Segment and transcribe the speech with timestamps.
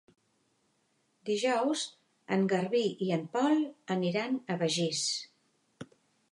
[1.29, 1.83] Dijous
[2.37, 3.63] en Garbí i en Pol
[3.99, 5.07] aniran a Begís.